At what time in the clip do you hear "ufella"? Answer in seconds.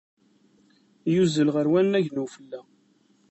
2.23-2.61